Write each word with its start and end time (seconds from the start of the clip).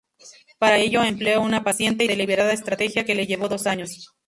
Para 0.57 0.79
ello, 0.79 1.03
empleó 1.03 1.39
una 1.43 1.63
paciente 1.63 2.05
y 2.05 2.07
deliberada 2.07 2.53
estrategia, 2.53 3.05
que 3.05 3.13
le 3.13 3.27
llevó 3.27 3.49
dos 3.49 3.67
años. 3.67 4.11